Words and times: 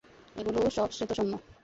এগুলো 0.35 0.59
সব 0.69 0.89
শ্বেত-স্বর্ণ। 0.91 1.33